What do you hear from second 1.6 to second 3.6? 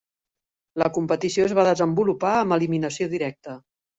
desenvolupar amb eliminació directa.